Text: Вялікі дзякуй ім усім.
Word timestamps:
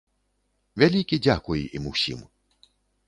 Вялікі 0.83 1.21
дзякуй 1.25 1.61
ім 1.81 1.93
усім. 1.93 2.27